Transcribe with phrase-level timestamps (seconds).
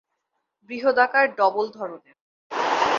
[0.69, 2.17] বৃহদাকার ডবল ধরনের।